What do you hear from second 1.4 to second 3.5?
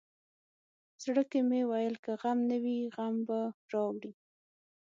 مې ویل که غم نه وي غم به